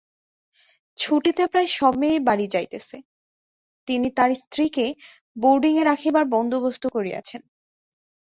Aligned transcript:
ছুটিতে 0.97 1.43
প্রায় 1.47 1.69
সব 1.77 1.93
মেয়েই 2.01 2.21
বাড়ি 2.27 2.45
যাইতেছে, 2.47 2.97
তিনি 3.87 4.07
তাঁর 4.17 4.31
স্ত্রীকে 4.41 4.85
বোর্ডিঙে 5.35 5.83
রাখিবার 5.83 6.25
বন্দোবস্ত 6.35 6.83
করিয়াছেন। 6.95 7.41